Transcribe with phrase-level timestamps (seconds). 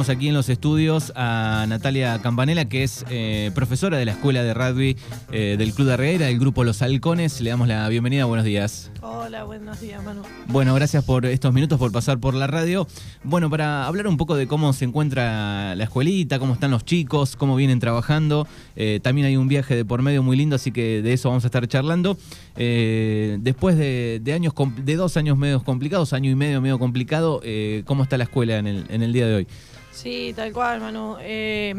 [0.00, 4.42] tenemos aquí en los estudios a Natalia Campanella, que es eh, profesora de la Escuela
[4.42, 4.96] de Rugby
[5.30, 7.42] eh, del Club de Arreguera, del grupo Los Halcones.
[7.42, 8.90] Le damos la bienvenida, buenos días.
[9.02, 10.22] Hola, buenos días, Manu.
[10.46, 12.86] Bueno, gracias por estos minutos, por pasar por la radio.
[13.24, 17.36] Bueno, para hablar un poco de cómo se encuentra la escuelita, cómo están los chicos,
[17.36, 18.48] cómo vienen trabajando.
[18.76, 21.44] Eh, también hay un viaje de por medio muy lindo, así que de eso vamos
[21.44, 22.16] a estar charlando.
[22.56, 27.42] después de, años, de dos años medio complicados, año y medio medio complicado,
[27.84, 29.46] ¿cómo está la escuela en el, en el día de hoy?
[29.92, 31.16] Sí, tal cual, Manu.
[31.20, 31.74] Eh,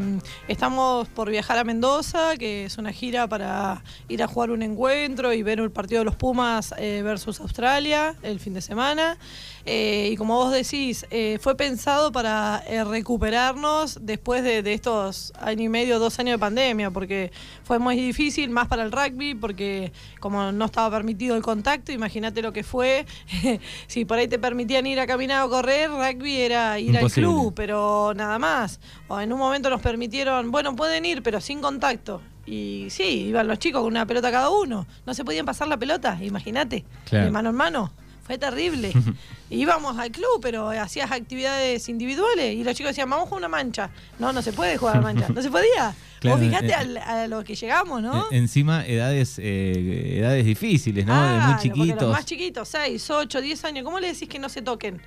[0.47, 5.33] estamos por viajar a Mendoza, que es una gira para ir a jugar un encuentro
[5.33, 9.17] y ver el partido de los Pumas eh, versus Australia el fin de semana.
[9.65, 11.05] Eh, y como vos decís,
[11.39, 17.31] fue pensado para recuperarnos después de, estos año y medio, dos años de pandemia, porque
[17.63, 22.41] fue muy difícil, más para el rugby, porque como no estaba permitido el contacto, imagínate
[22.41, 23.05] lo que fue.
[23.87, 27.53] si por ahí te permitían ir a caminar o correr, rugby era ir al club,
[27.55, 28.79] pero nada más.
[29.07, 32.21] O en un momento nos permitieron, bueno, pueden ir, pero sin contacto.
[32.45, 34.87] Y sí, iban los chicos con una pelota cada uno.
[35.05, 37.93] No se podían pasar la pelota, imagínate, de mano en mano.
[38.23, 38.93] Fue terrible.
[39.49, 43.89] Íbamos al club, pero hacías actividades individuales y los chicos decían, vamos con una mancha.
[44.19, 45.27] No, no se puede jugar a mancha.
[45.29, 45.93] No se podía.
[46.23, 48.27] Vos fijate eh, a, lo que llegamos, ¿no?
[48.29, 51.19] Encima, edades eh, edades difíciles, ¿no?
[51.19, 52.01] de muy chiquitos.
[52.01, 53.83] Los más chiquitos, 6, 8, 10 años.
[53.83, 55.01] ¿Cómo le decís que no se toquen?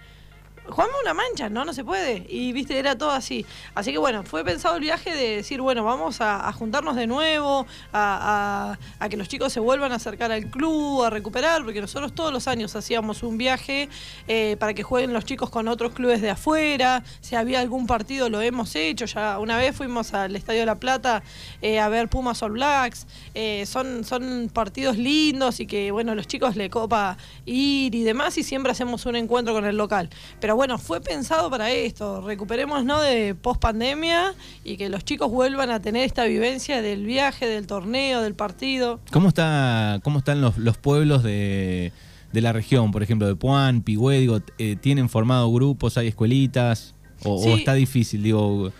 [0.66, 2.26] Jugamos una mancha, no, no se puede.
[2.28, 3.44] Y viste, era todo así.
[3.74, 7.66] Así que bueno, fue pensado el viaje de decir, bueno, vamos a, juntarnos de nuevo,
[7.92, 8.76] a,
[9.08, 12.48] que los chicos se vuelvan a acercar al club, a recuperar, porque nosotros todos los
[12.48, 13.88] años hacíamos un viaje
[14.28, 17.02] eh, para que jueguen los chicos con otros clubes de afuera.
[17.20, 19.04] Si había algún partido, lo hemos hecho.
[19.04, 21.22] Ya una vez fuimos al Estadio de La Plata
[21.60, 23.06] eh, a ver Pumas All Blacks.
[23.34, 28.38] Eh, son, son partidos lindos y que, bueno, los chicos le copa ir y demás,
[28.38, 30.08] y siempre hacemos un encuentro con el local.
[30.40, 32.20] Pero bueno, fue pensado para esto.
[32.20, 33.00] Recuperemos ¿no?
[33.00, 37.66] de post pandemia y que los chicos vuelvan a tener esta vivencia del viaje, del
[37.66, 39.00] torneo, del partido.
[39.12, 41.92] ¿Cómo está, cómo están los, pueblos de,
[42.32, 44.28] la región, por ejemplo, de Puan, Pigüé,
[44.58, 46.94] eh, ¿tienen formado grupos, hay escuelitas?
[47.22, 48.70] O, o, está difícil, digo,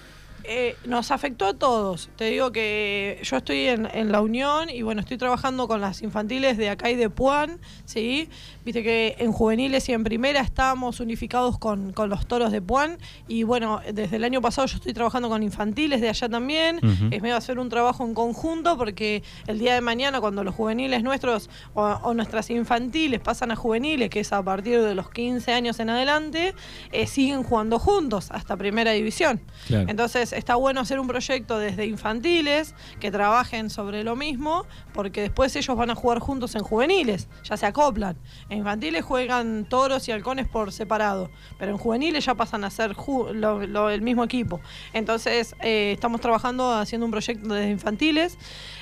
[0.47, 2.11] eh, nos afectó a todos.
[2.17, 6.59] Te digo que yo estoy en, la Unión y bueno, estoy trabajando con las infantiles
[6.59, 8.29] de acá y de Puan, ¿sí?
[8.65, 13.45] Viste que en juveniles y en primera estamos unificados con, los toros de Puan y
[13.45, 16.81] bueno, desde el año pasado yo estoy trabajando con infantiles de allá también.
[17.11, 21.03] Es medio hacer un trabajo en conjunto porque el día de mañana cuando los juveniles
[21.03, 25.81] nuestros o, nuestras infantiles pasan a juveniles, que es a partir de los 15 años
[25.81, 26.55] en adelante,
[26.93, 29.41] eh, siguen jugando juntos hasta primera división.
[29.71, 35.55] Entonces, está bueno hacer un proyecto desde infantiles que trabajen sobre lo mismo, porque después
[35.57, 38.17] ellos van a jugar juntos en juveniles, ya se acoplan.
[38.49, 42.95] En infantiles juegan toros y halcones por separado, pero en juveniles ya pasan a ser
[42.95, 44.61] el mismo equipo.
[44.93, 48.39] Entonces, eh, estamos trabajando haciendo un proyecto desde infantiles.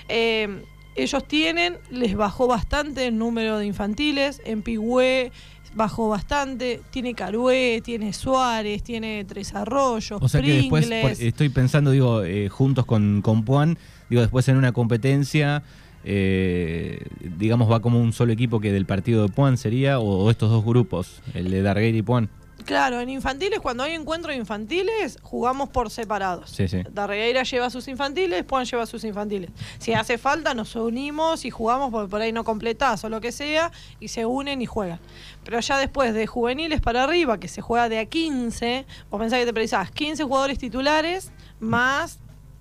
[0.09, 0.65] Eh,
[0.95, 5.33] ellos tienen, les bajó bastante el número de infantiles, en Pigüé
[5.75, 6.81] bajó bastante.
[6.91, 10.91] Tiene Carué, tiene Suárez, tiene Tres Arroyos, o sea que después,
[11.21, 13.79] estoy pensando, digo, eh, juntos con, con Puan,
[14.09, 15.63] digo, después en una competencia,
[16.05, 17.07] eh,
[17.39, 20.65] digamos, va como un solo equipo que del partido de Puan sería, o, estos dos
[20.65, 22.29] grupos, el de Darguer y Puan.
[22.65, 26.51] Claro, en infantiles, cuando hay encuentros infantiles, jugamos por separados.
[26.51, 26.83] Sí, sí.
[26.91, 29.51] Darregueira lleva sus infantiles, Juan lleva sus infantiles.
[29.79, 33.33] Si hace falta, nos unimos y jugamos porque por ahí no completás o lo que
[33.33, 35.01] sea, y se unen y juegan.
[35.45, 39.39] Pero ya después de juveniles para arriba, que se juega de a 15, vos pensás
[39.39, 42.19] que te precisás 15 jugadores titulares más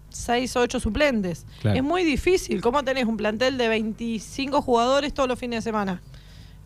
[0.09, 1.45] 6 o 8 suplentes.
[1.63, 2.61] Es muy difícil.
[2.61, 6.01] ¿Cómo tenés un plantel de 25 jugadores todos los fines de semana?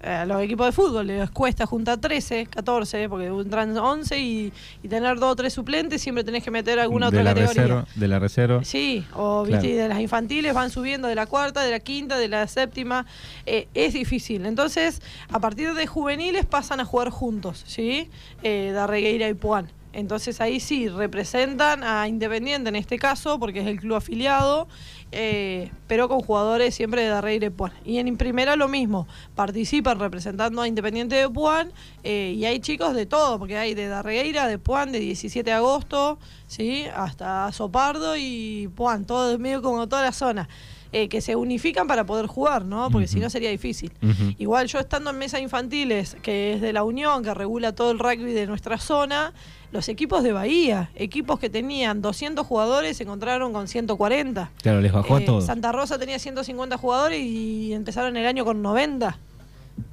[0.06, 4.54] A los equipos de fútbol les cuesta juntar 13, 14, porque entran 11 y,
[4.88, 7.86] tener dos o tres suplentes siempre tenés que meter alguna otra categoría.
[7.96, 8.64] de la reserva.
[8.64, 12.48] Sí, o de las infantiles van subiendo de la cuarta, de la quinta, de la
[12.48, 13.06] séptima.
[13.46, 14.46] Eh, es difícil.
[14.46, 18.10] Entonces, a partir de juveniles pasan a jugar juntos, ¿sí?
[18.44, 19.72] Eh, Darregueira y Puan.
[19.96, 24.68] Entonces ahí sí, representan a Independiente en este caso, porque es el club afiliado,
[25.14, 27.72] eh, pero con jugadores siempre de Darreira y Puan.
[27.86, 31.72] Y en primera lo mismo, participan representando a Independiente de Puan
[32.04, 35.56] eh, y hay chicos de todo, porque hay de Darreira, de Puan, de 17 de
[35.56, 36.86] agosto, ¿sí?
[36.94, 40.50] hasta Sopardo y Puan, todo medio como toda la zona.
[40.98, 42.90] Eh, que se unifican para poder jugar, ¿no?
[42.90, 43.92] Porque si no sería difícil.
[44.38, 48.00] Igual yo estando en mesa infantiles, que es de la Unión, que regula todo el
[48.00, 49.34] rugby de nuestra zona,
[49.74, 54.52] los equipos de Bahía, equipos que tenían 200 jugadores, se encontraron con 140.
[54.62, 55.46] Claro, les bajó a eh, todos.
[55.46, 59.18] Santa Rosa tenía 150 jugadores y empezaron el año con 90.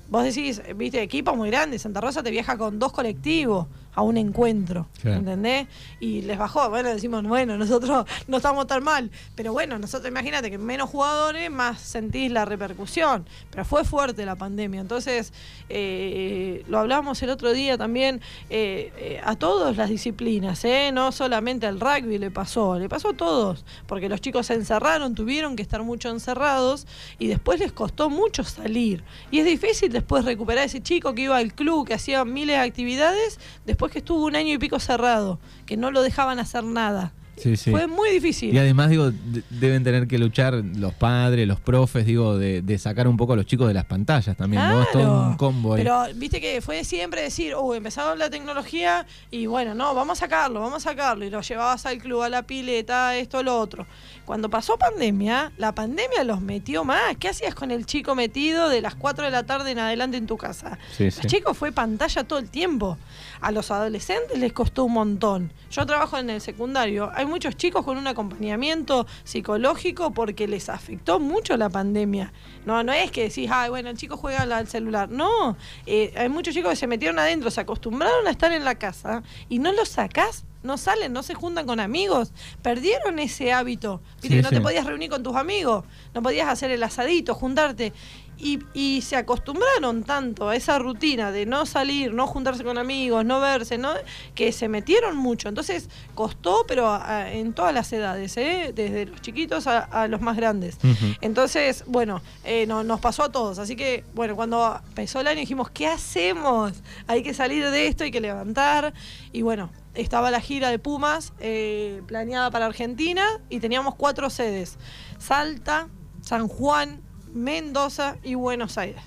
[0.08, 4.16] Vos decís, viste, equipos muy grandes, Santa Rosa te viaja con dos colectivos, a un
[4.16, 5.18] encuentro, Claro.
[5.18, 5.66] ¿entendés?
[6.00, 10.50] Y les bajó, bueno, decimos, bueno, nosotros no estamos tan mal, pero bueno, nosotros imagínate
[10.50, 15.32] que menos jugadores, más sentís la repercusión, pero fue fuerte la pandemia, entonces
[15.68, 20.90] eh, lo hablamos el otro día también, eh, eh, a todas las disciplinas, ¿eh?
[20.92, 25.14] no solamente al rugby le pasó, le pasó a todos, porque los chicos se encerraron,
[25.14, 26.86] tuvieron que estar mucho encerrados
[27.18, 29.02] y después les costó mucho salir.
[29.30, 32.62] Y es difícil después recuperar ese chico que iba al club, que hacía miles de
[32.62, 37.12] actividades, después que estuvo un año y pico cerrado, que no lo dejaban hacer nada.
[37.36, 37.70] Sí, sí.
[37.70, 38.54] Fue muy difícil.
[38.54, 42.78] Y además, digo, de- deben tener que luchar los padres, los profes, digo, de, de
[42.78, 44.82] sacar un poco a los chicos de las pantallas también, ¿no?
[44.82, 45.26] Es todo Claro.
[45.30, 45.82] un combo ahí.
[45.82, 50.26] Pero viste que fue siempre decir, uh, empezaron la tecnología y bueno, no, vamos a
[50.26, 51.24] sacarlo, vamos a sacarlo.
[51.24, 53.86] Y lo llevabas al club, a la pileta, esto, lo otro.
[54.24, 57.16] Cuando pasó pandemia, la pandemia los metió más.
[57.18, 60.26] ¿Qué hacías con el chico metido de las 4 de la tarde en adelante en
[60.26, 60.78] tu casa?
[60.96, 62.98] Sí, Los chicos fue pantalla todo el tiempo.
[63.40, 65.52] A los adolescentes les costó un montón.
[65.70, 67.10] Yo trabajo en el secundario.
[67.22, 72.32] Hay muchos chicos con un acompañamiento psicológico porque les afectó mucho la pandemia.
[72.66, 75.08] No, no es que decís, ay, bueno, el chico juega al celular.
[75.08, 78.74] No, eh, hay muchos chicos que se metieron adentro, se acostumbraron a estar en la
[78.74, 80.46] casa y no los sacás.
[80.64, 82.32] No salen, no se juntan con amigos.
[82.60, 84.00] Perdieron ese hábito.
[84.20, 84.56] Sí, no sí.
[84.56, 85.84] te podías reunir con tus amigos.
[86.14, 87.92] No podías hacer el asadito, juntarte.
[88.38, 93.24] Y, y se acostumbraron tanto a esa rutina de no salir, no juntarse con amigos,
[93.24, 93.92] no verse, ¿no?
[94.34, 95.48] que se metieron mucho.
[95.48, 98.72] Entonces costó, pero a- en todas las edades, ¿eh?
[98.74, 100.76] desde los chiquitos a, a los más grandes.
[101.20, 103.60] Entonces, bueno, eh, no- nos pasó a todos.
[103.60, 106.72] Así que, bueno, cuando empezó el año dijimos, ¿qué hacemos?
[107.06, 108.92] Hay que salir de esto, hay que levantar.
[109.32, 114.78] Y bueno, estaba la gira de Pumas eh, planeada para Argentina y teníamos cuatro sedes.
[115.18, 115.88] Salta,
[116.22, 117.00] San Juan,
[117.32, 119.02] Mendoza y Buenos Aires.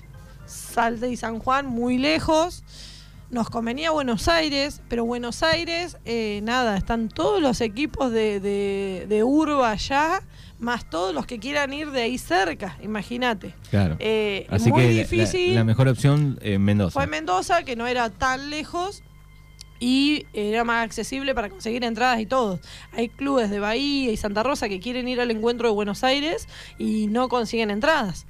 [0.46, 2.64] Salta y San Juan muy lejos.
[3.30, 9.06] Nos convenía Buenos Aires, pero Buenos Aires, eh, nada, están todos los equipos de, de,
[9.08, 10.22] de Urba allá,
[10.60, 13.52] más todos los que quieran ir de ahí cerca, imagínate.
[13.70, 13.96] Claro.
[13.98, 15.54] Eh, Así muy que difícil.
[15.54, 16.92] La, la mejor opción en Mendoza.
[16.92, 19.02] Fue Mendoza, que no era tan lejos
[19.78, 22.60] y era más accesible para conseguir entradas y todo.
[22.92, 26.48] Hay clubes de Bahía y Santa Rosa que quieren ir al encuentro de Buenos Aires
[26.78, 28.26] y no consiguen entradas.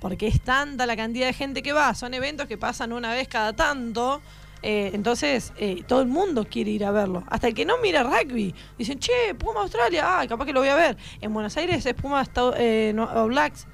[0.00, 1.94] Porque es tanta la cantidad de gente que va.
[1.94, 4.22] Son eventos que pasan una vez cada tanto.
[4.62, 7.24] eh, entonces, eh, todo el mundo quiere ir a verlo.
[7.28, 8.54] Hasta el que no mira rugby.
[8.78, 10.96] Dicen, che, Puma Australia, ah, capaz que lo voy a ver.
[11.20, 12.24] En Buenos Aires es Puma
[12.56, 12.94] eh,
[13.26, 13.66] Blacks.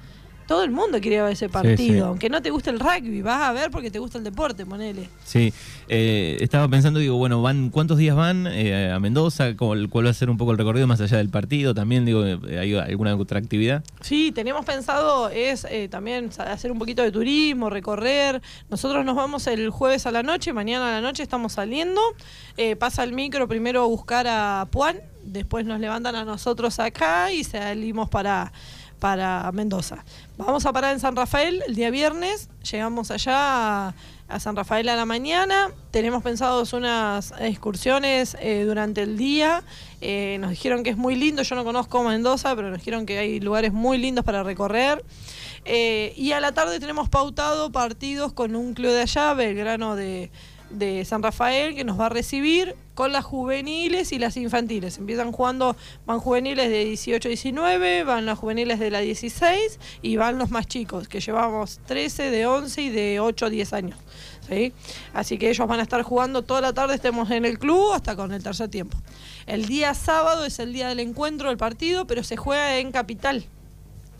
[0.47, 1.77] Todo el mundo quiere ver ese partido.
[1.77, 1.99] sí.
[1.99, 5.09] Aunque no te guste el rugby, vas a ver porque te gusta el deporte, ponele.
[5.25, 5.53] Sí,
[5.89, 9.55] eh, estaba pensando, digo, bueno, van ¿cuántos días van eh, a Mendoza?
[9.55, 11.73] ¿Cuál, cuál va a ser un poco el recorrido más allá del partido?
[11.73, 13.83] También, digo, eh, ¿hay alguna otra actividad?
[14.01, 18.41] Sí, tenemos pensado es eh, también hacer un poquito de turismo, recorrer.
[18.69, 22.01] Nosotros nos vamos el jueves a la noche, mañana a la noche estamos saliendo.
[22.79, 27.43] Pasa el micro primero a buscar a Puan, después nos levantan a nosotros acá y
[27.43, 28.51] salimos para,
[28.99, 30.03] para Mendoza.
[30.37, 34.95] Vamos a parar en San Rafael el día viernes, llegamos allá a, San Rafael a
[34.95, 39.63] la mañana, tenemos pensados unas excursiones eh, durante el día,
[39.99, 43.17] Eh, nos dijeron que es muy lindo, yo no conozco Mendoza, pero nos dijeron que
[43.17, 45.03] hay lugares muy lindos para recorrer.
[45.65, 50.29] Eh, y a la tarde tenemos pautado partidos con un club de allá, Belgrano de
[51.03, 54.97] San Rafael, que nos va a recibir con las juveniles y las infantiles.
[54.97, 55.75] Empiezan jugando,
[56.07, 61.07] van juveniles de 18-19, van las juveniles de la 16 y van los más chicos,
[61.07, 63.99] que llevamos 13, de 11 y de 8-10 años.
[64.49, 64.73] ¿sí?
[65.13, 68.15] Así que ellos van a estar jugando toda la tarde, estemos en el club hasta
[68.15, 68.97] con el tercer tiempo.
[69.45, 73.45] El día sábado es el día del encuentro del partido, pero se juega en Capital.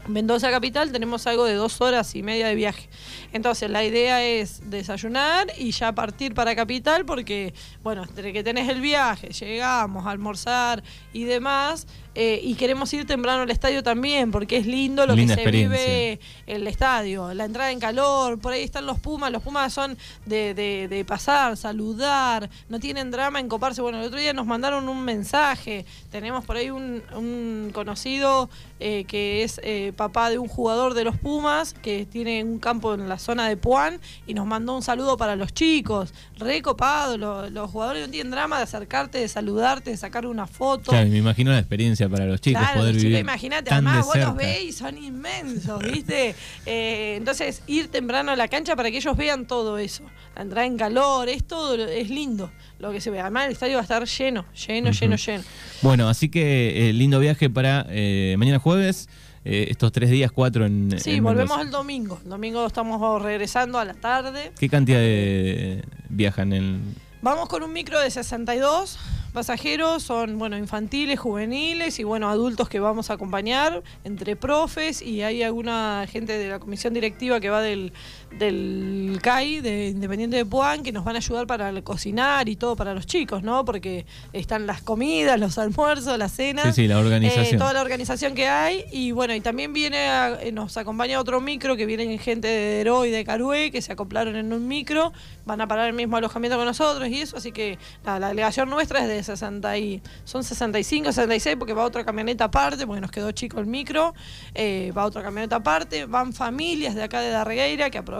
[0.07, 2.87] Mendoza Capital tenemos algo de dos horas y media de viaje.
[3.33, 8.69] Entonces la idea es desayunar y ya partir para Capital porque, bueno, entre que tenés
[8.69, 10.83] el viaje, llegamos a almorzar
[11.13, 15.35] y demás, eh, y queremos ir temprano al estadio también porque es lindo lo Linda
[15.35, 19.43] que se vive el estadio, la entrada en calor, por ahí están los Pumas, los
[19.43, 23.81] Pumas son de, de- de pasar, saludar, no tienen drama en coparse.
[23.81, 28.49] Bueno, el otro día nos mandaron un mensaje, tenemos por ahí un, un conocido
[28.79, 32.93] eh, que es eh, papá de un jugador de los Pumas, que tiene un campo
[32.93, 37.49] en la zona de Puan, y nos mandó un saludo para los chicos, recopado, lo-
[37.49, 40.91] los jugadores no tienen drama de acercarte, de saludarte, de sacar una foto.
[40.91, 43.99] Claro, me imagino la experiencia para los chicos, Claro, poder los vivir imagínate, además de
[44.03, 44.31] vos los cerca.
[44.33, 46.35] ves y son inmensos, ¿viste?
[46.65, 50.03] Eh, entonces, ir temprano a la cancha para que ellos vean todo eso.
[50.35, 53.19] La entrada en calor, es todo, es lindo lo que se ve.
[53.19, 55.43] Además, el estadio va a estar lleno, lleno, lleno, lleno.
[55.81, 59.09] Bueno, así que eh, lindo viaje para eh, mañana jueves,
[59.49, 62.19] eh, estos tres días, cuatro en Sí, en volvemos el domingo.
[62.21, 64.51] El domingo estamos regresando a la tarde.
[64.59, 68.99] ¿Qué cantidad de viajan en Vamos con un micro de 62
[69.33, 75.21] pasajeros, son bueno infantiles, juveniles y bueno adultos que vamos a acompañar entre profes y
[75.21, 77.93] hay alguna gente de la comisión directiva que va del,
[78.31, 82.75] del CAI, de Independiente de Puan, que nos van a ayudar para cocinar y todo
[82.75, 83.65] para los chicos, ¿no?
[83.65, 86.65] Porque están las comidas, los almuerzos, las cenas.
[86.67, 87.55] Sí, sí, la organización.
[87.55, 90.07] Eh, toda la organización que hay y bueno, y también viene,
[90.41, 93.91] eh, nos acompaña otro micro que vienen gente de Hero y de Carué que se
[93.91, 95.13] acoplaron en un micro,
[95.45, 98.99] van a parar el mismo alojamiento con nosotros y eso, así que la delegación nuestra
[99.01, 103.31] es de 60 y, son 65, 66 porque va otra camioneta aparte, porque nos quedó
[103.31, 104.13] chico el micro,
[104.53, 108.16] eh, va otra camioneta aparte, van familias de acá de Darregueira que aprovechan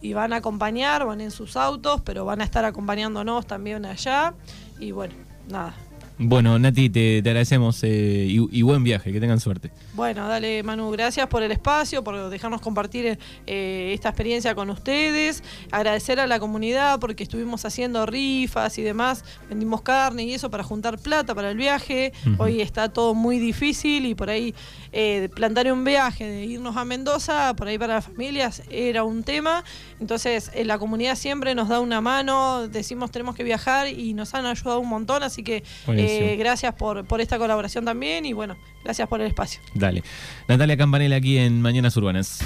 [0.00, 4.34] y van a acompañar, van en sus autos, pero van a estar acompañándonos también allá.
[4.78, 5.14] Y bueno,
[5.48, 5.74] nada,
[6.16, 9.72] bueno, Nati, te, agradecemos eh, y, buen viaje, que tengan suerte.
[9.94, 13.18] Bueno, dale Manu, gracias por el espacio, por dejarnos compartir
[13.48, 15.42] eh, esta experiencia con ustedes.
[15.72, 20.62] Agradecer a la comunidad porque estuvimos haciendo rifas y demás, vendimos carne y eso para
[20.62, 22.12] juntar plata para el viaje.
[22.38, 24.54] Hoy está todo muy difícil y por ahí
[24.92, 29.24] eh, plantar un viaje, de irnos a Mendoza, por ahí para las familias era un
[29.24, 29.64] tema.
[29.98, 34.46] Entonces la comunidad siempre nos da una mano, decimos tenemos que viajar y nos han
[34.46, 35.64] ayudado un montón, así que...
[36.08, 39.60] Eh, gracias por, por esta colaboración también y bueno, gracias por el espacio.
[39.74, 40.02] Dale.
[40.48, 42.40] Natalia Campanella aquí en Mañanas Urbanas.